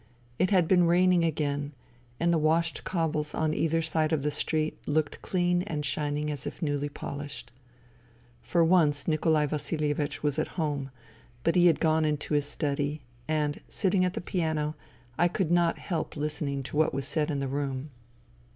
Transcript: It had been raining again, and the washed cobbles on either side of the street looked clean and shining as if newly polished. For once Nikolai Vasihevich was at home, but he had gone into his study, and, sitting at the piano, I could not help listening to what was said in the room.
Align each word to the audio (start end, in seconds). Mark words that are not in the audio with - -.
It 0.39 0.49
had 0.49 0.67
been 0.67 0.87
raining 0.87 1.23
again, 1.23 1.73
and 2.19 2.33
the 2.33 2.39
washed 2.39 2.83
cobbles 2.83 3.35
on 3.35 3.53
either 3.53 3.83
side 3.83 4.11
of 4.11 4.23
the 4.23 4.31
street 4.31 4.75
looked 4.87 5.21
clean 5.21 5.61
and 5.61 5.85
shining 5.85 6.31
as 6.31 6.47
if 6.47 6.59
newly 6.59 6.89
polished. 6.89 7.51
For 8.41 8.63
once 8.65 9.07
Nikolai 9.07 9.45
Vasihevich 9.45 10.23
was 10.23 10.39
at 10.39 10.57
home, 10.57 10.89
but 11.43 11.55
he 11.55 11.67
had 11.67 11.79
gone 11.79 12.03
into 12.03 12.33
his 12.33 12.47
study, 12.47 13.01
and, 13.27 13.61
sitting 13.67 14.03
at 14.03 14.15
the 14.15 14.21
piano, 14.21 14.73
I 15.19 15.27
could 15.27 15.51
not 15.51 15.77
help 15.77 16.17
listening 16.17 16.63
to 16.63 16.77
what 16.77 16.95
was 16.95 17.07
said 17.07 17.29
in 17.29 17.39
the 17.39 17.47
room. 17.47 17.91